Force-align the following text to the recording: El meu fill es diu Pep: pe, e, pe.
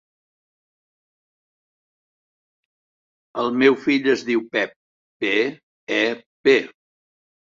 El 3.43 3.51
meu 3.63 3.77
fill 3.83 4.09
es 4.13 4.23
diu 4.29 4.41
Pep: 4.55 4.73
pe, 5.25 5.35
e, 6.01 6.03
pe. 6.49 6.57